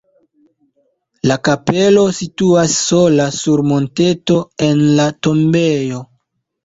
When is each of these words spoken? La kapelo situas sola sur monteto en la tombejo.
La 1.31 1.35
kapelo 1.47 2.05
situas 2.19 2.77
sola 2.87 3.27
sur 3.37 3.63
monteto 3.73 4.39
en 4.69 4.83
la 5.01 5.07
tombejo. 5.29 6.01